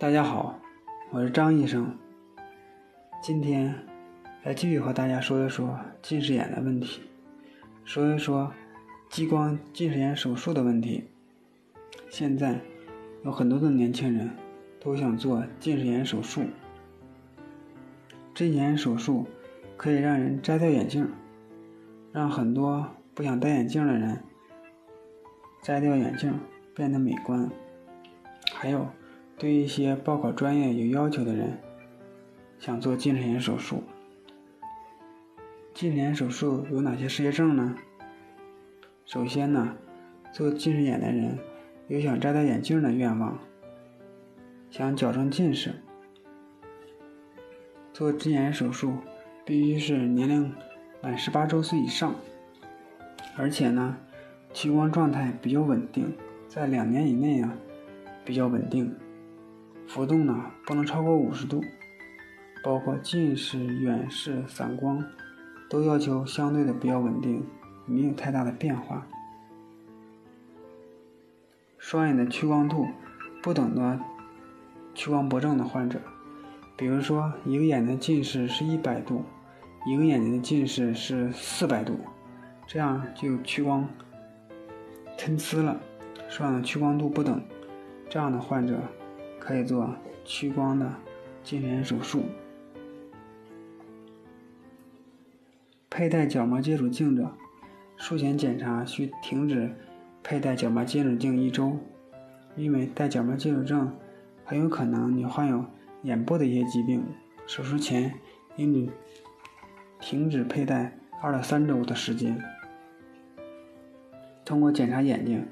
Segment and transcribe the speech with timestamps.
[0.00, 0.56] 大家好，
[1.10, 1.92] 我是张医生。
[3.20, 3.74] 今天
[4.44, 7.00] 来继续和大家说一说近视眼的问题，
[7.84, 8.52] 说一说
[9.10, 11.02] 激光近视眼手术的问题。
[12.08, 12.60] 现在
[13.24, 14.30] 有很多的年轻人
[14.78, 16.44] 都想做近视眼手术。
[18.36, 19.26] 近视眼手术
[19.76, 21.10] 可以让人摘掉眼镜，
[22.12, 24.22] 让很多不想戴眼镜的人
[25.60, 26.32] 摘掉眼镜，
[26.72, 27.50] 变得美观。
[28.54, 28.86] 还有，
[29.38, 31.58] 对一些报考专业有要求的人，
[32.58, 33.84] 想做近视眼手术。
[35.72, 37.76] 近视眼手术有哪些事业证呢？
[39.04, 39.76] 首先呢，
[40.32, 41.38] 做近视眼的人
[41.86, 43.38] 有想摘掉眼镜的愿望，
[44.70, 45.76] 想矫正近视。
[47.92, 48.94] 做近视眼手术
[49.44, 50.52] 必须是年龄
[51.00, 52.12] 满十八周岁以上，
[53.36, 53.96] 而且呢，
[54.52, 56.12] 屈光状态比较稳定，
[56.48, 57.54] 在两年以内啊。
[58.24, 58.94] 比较稳定，
[59.88, 61.64] 浮动呢不能超过五十度，
[62.62, 65.02] 包括近视、远视、散光，
[65.70, 67.42] 都要求相对的比较稳定，
[67.86, 69.06] 没有太大的变化。
[71.78, 72.86] 双眼的屈光度
[73.42, 73.98] 不等的
[74.94, 75.98] 屈光不正的患者，
[76.76, 79.24] 比如说一个眼的近视是一百度，
[79.86, 81.98] 一个眼睛的近视是四百度，
[82.66, 83.88] 这样就屈光
[85.16, 85.80] 参差了，
[86.28, 87.42] 双眼的屈光度不等。
[88.10, 88.80] 这样的患者
[89.48, 89.94] 可以做
[90.26, 90.92] 屈光的
[91.42, 92.22] 近视眼手术。
[95.88, 97.32] 佩戴角膜接触镜者，
[97.96, 99.74] 术前检查需停止
[100.22, 101.78] 佩戴角膜接触镜一周，
[102.56, 103.90] 因为戴角膜接触镜
[104.44, 105.64] 很有可能你患有
[106.02, 107.02] 眼部的一些疾病，
[107.46, 108.12] 手术前
[108.56, 108.90] 应
[109.98, 112.38] 停止佩戴二到三周的时间。
[114.44, 115.46] 通过检查眼睛，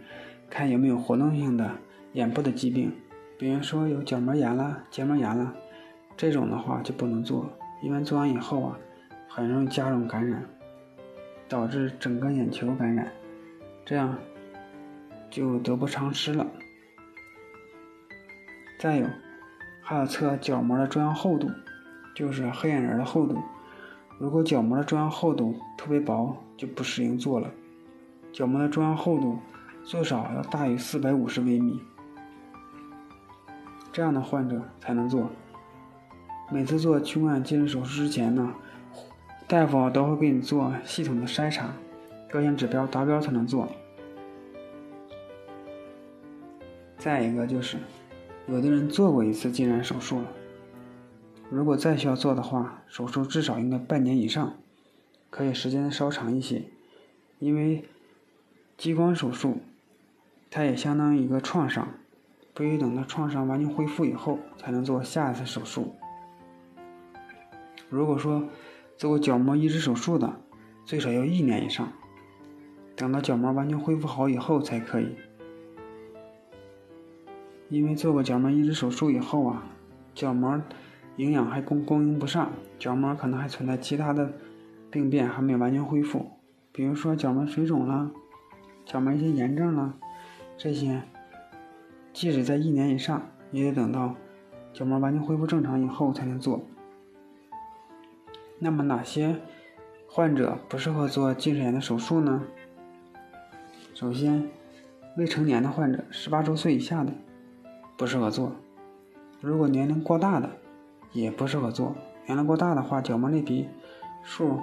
[0.50, 1.78] 看有没有活动性的。
[2.12, 2.94] 眼部的疾病，
[3.38, 5.54] 比如说有角膜炎了、结膜炎了，
[6.16, 7.50] 这种的话就不能做，
[7.82, 8.78] 因为做完以后啊，
[9.28, 10.42] 很容易加重感染，
[11.46, 13.12] 导致整个眼球感染，
[13.84, 14.16] 这样
[15.28, 16.46] 就得不偿失了。
[18.78, 19.06] 再有，
[19.82, 21.50] 还要测角膜的中央厚度，
[22.14, 23.38] 就是黑眼仁的厚度。
[24.18, 27.50] 如果角膜的中央厚度特别薄，就不适应做了。
[28.32, 29.38] 角膜的中央厚度
[29.84, 31.82] 最少要大于四百五十微米。
[33.96, 35.30] 这样的患者才能做。
[36.52, 38.52] 每次做屈光近视手术之前呢，
[39.48, 41.72] 大夫都会给你做系统的筛查，
[42.28, 43.70] 各项指标达标才能做。
[46.98, 47.78] 再一个就是，
[48.46, 50.26] 有的人做过一次近视手术了，
[51.48, 54.58] 如果再需要做的话，手术至少应该半年以上，
[55.30, 56.64] 可以时间稍长一些，
[57.38, 57.82] 因为
[58.76, 59.56] 激光手术
[60.50, 61.88] 它也相当于一个创伤。
[62.56, 65.94] 必须等到创伤完全恢复以后，才能做下一次手术。
[67.90, 68.42] 如果说
[68.96, 70.40] 做过角膜移植手术的，
[70.86, 71.92] 最少要一年以上，
[72.96, 75.14] 等到角膜完全恢复好以后才可以。
[77.68, 79.66] 因为做过角膜移植手术以后啊，
[80.14, 80.58] 角膜
[81.16, 84.32] 营养还供供应不上，角膜可能还存在其他的
[84.90, 86.30] 病变，还没有完全恢复，
[86.72, 88.10] 比如说角膜水肿了，
[88.86, 89.94] 角膜一些炎症了，
[90.56, 91.02] 这些。
[92.16, 94.14] 即使在一年以上，也得等到
[94.72, 96.64] 角膜完全恢复正常以后才能做。
[98.58, 99.36] 那么哪些
[100.08, 102.42] 患者不适合做近视眼的手术呢？
[103.92, 104.48] 首先，
[105.18, 107.12] 未成年的患者，十八周岁以下的
[107.98, 108.48] 不适合做；
[109.42, 110.48] 如果年龄过大的，
[111.12, 111.94] 也不适合做。
[112.24, 113.68] 年龄过大的话，角膜内皮
[114.22, 114.58] 数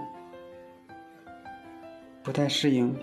[2.24, 2.96] 不太适应，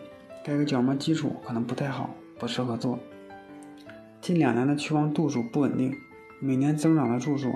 [0.42, 2.98] 这个角膜基础可能不太好，不适合做。
[4.30, 5.92] 近两年的屈光度数不稳定，
[6.38, 7.52] 每年增长的度数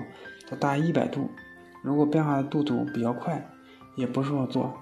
[0.49, 1.29] 都大于一百度。
[1.81, 3.49] 如果变化的度数比较快，
[3.95, 4.73] 也不适合做。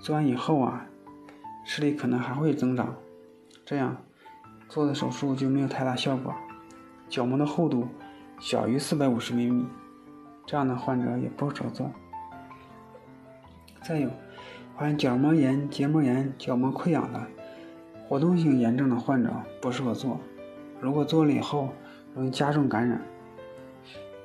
[0.00, 0.84] 做完以后啊，
[1.64, 2.92] 视力可能还会增长，
[3.64, 3.96] 这样
[4.68, 6.34] 做的手术就没有太大效果。
[7.08, 7.86] 角膜的厚度
[8.40, 9.64] 小于四百五十微米，
[10.44, 11.88] 这样的患者也不适合做。
[13.84, 14.10] 再有，
[14.74, 17.24] 患角膜炎、结膜炎、角膜溃疡的
[18.08, 19.32] 活动性炎症的患者
[19.62, 20.18] 不适合做。
[20.80, 21.70] 如果做了以后，
[22.14, 23.00] 容易加重感染，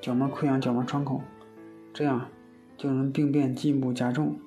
[0.01, 1.21] 角膜溃疡、角膜穿孔，
[1.93, 2.27] 这样
[2.77, 4.37] 就能病变进一步加重。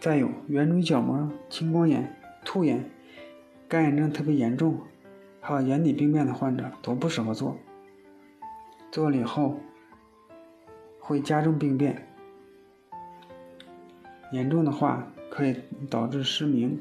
[0.00, 2.90] 再有圆锥角膜青光眼、兔眼、
[3.68, 4.78] 干眼症特别严重，
[5.40, 7.56] 还有眼底病变的患者都不适合做。
[8.90, 9.60] 做了以后
[10.98, 12.08] 会加重病变，
[14.32, 15.56] 严重的话可以
[15.90, 16.80] 导致失明。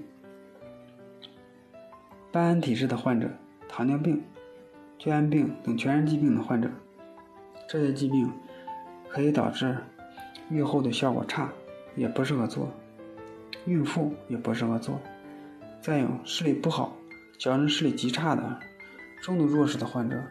[2.35, 3.29] 斑体质的患者，
[3.69, 4.21] 糖尿病、
[4.97, 6.69] 血栓病等全身疾病的患者。
[7.65, 8.29] 这些疾病
[9.07, 9.77] 可以导致
[10.49, 11.49] 愈后的效果差，
[11.95, 12.69] 也不适合做。
[13.65, 14.99] 孕妇也不适合做。
[15.79, 16.93] 再有视力不好、
[17.39, 18.59] 矫正视力极差的
[19.21, 20.21] 重度弱视的患者，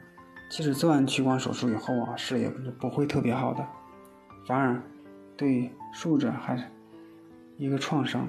[0.50, 3.66] 即使做完屈光手术以后啊，视力也不是不会特别好的，
[4.46, 4.78] 反而
[5.38, 6.64] 对术者还是
[7.56, 8.28] 一个创伤。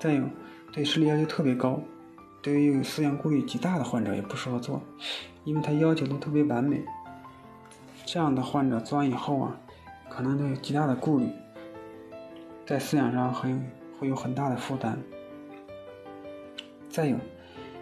[0.00, 0.24] 再有
[0.72, 1.80] 对视力要求特别高，
[2.42, 4.82] 对于有思想顾虑极大的患者也不适合做，
[5.44, 6.84] 因为他要求都特别完美。
[8.04, 9.60] 这样的患者做完以后啊，
[10.10, 11.28] 可能都有极大的顾虑。
[12.66, 13.64] 在思想上很
[13.98, 14.98] 会有很大的负担。
[16.88, 17.16] 再有，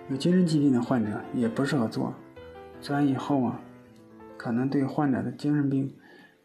[0.08, 2.14] 有精神疾病的患者也不适合做，
[2.82, 3.60] 做完以后啊，
[4.36, 5.94] 可能对患者的精神病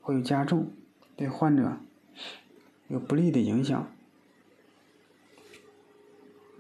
[0.02, 0.72] 会有加重，
[1.18, 1.78] 对患者
[2.88, 3.88] 有不利的影响。